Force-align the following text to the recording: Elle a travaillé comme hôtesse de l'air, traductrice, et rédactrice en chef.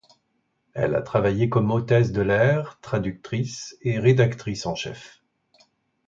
Elle 0.73 0.95
a 0.95 1.03
travaillé 1.03 1.47
comme 1.47 1.69
hôtesse 1.69 2.11
de 2.11 2.23
l'air, 2.23 2.79
traductrice, 2.81 3.77
et 3.83 3.99
rédactrice 3.99 4.65
en 4.65 4.73
chef. 4.73 5.21